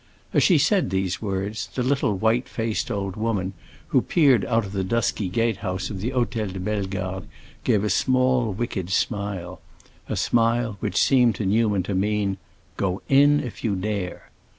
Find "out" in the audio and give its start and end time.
4.45-4.65